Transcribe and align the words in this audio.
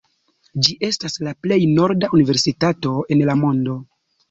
Ĝi 0.67 0.71
estas 0.87 1.17
la 1.27 1.33
plej 1.47 1.59
norda 1.75 2.11
universitato 2.21 2.97
en 3.17 3.25
la 3.31 3.39
mondo. 3.45 3.79